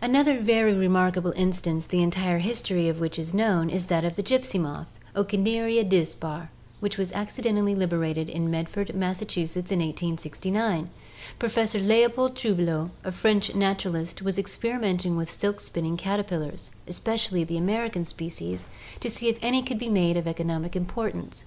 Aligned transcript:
Another 0.00 0.40
very 0.40 0.72
remarkable 0.72 1.32
instance 1.36 1.86
the 1.86 2.02
entire 2.02 2.38
history 2.38 2.88
of 2.88 2.98
which 2.98 3.18
is 3.18 3.34
known 3.34 3.68
is 3.68 3.88
that 3.88 4.06
of 4.06 4.16
the 4.16 4.22
gypsy 4.22 4.58
moth 4.58 4.98
(Ocneria 5.14 5.84
dispar) 5.86 6.48
which 6.80 6.96
was 6.96 7.12
acci 7.12 7.44
dentally 7.44 7.76
liberated 7.76 8.30
in 8.30 8.50
Medford, 8.50 8.94
Massachusetts, 8.96 9.70
in 9.70 9.80
1869. 9.80 10.88
Professor 11.38 11.78
Leopold 11.78 12.34
Trouvelot, 12.36 12.88
a 13.04 13.12
French 13.12 13.54
naturalist, 13.54 14.22
was 14.22 14.38
experimenting 14.38 15.14
with 15.14 15.30
silk 15.30 15.60
spinning 15.60 15.98
caterpillars, 15.98 16.70
especially 16.88 17.44
the 17.44 17.58
American 17.58 18.06
species, 18.06 18.64
to 19.00 19.10
see 19.10 19.28
if 19.28 19.38
any 19.42 19.62
could 19.62 19.78
be 19.78 19.90
made 19.90 20.16
of 20.16 20.26
economic 20.26 20.74
importance. 20.74 21.44